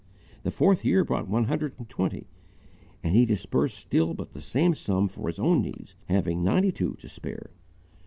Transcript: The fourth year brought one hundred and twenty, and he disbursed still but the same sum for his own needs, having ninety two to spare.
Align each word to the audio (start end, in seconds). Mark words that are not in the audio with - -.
The 0.41 0.49
fourth 0.49 0.83
year 0.83 1.03
brought 1.05 1.27
one 1.29 1.43
hundred 1.43 1.75
and 1.77 1.87
twenty, 1.87 2.25
and 3.03 3.15
he 3.15 3.23
disbursed 3.23 3.77
still 3.77 4.15
but 4.15 4.33
the 4.33 4.41
same 4.41 4.73
sum 4.73 5.07
for 5.07 5.27
his 5.27 5.37
own 5.37 5.61
needs, 5.61 5.95
having 6.05 6.43
ninety 6.43 6.71
two 6.71 6.95
to 6.95 7.07
spare. 7.07 7.51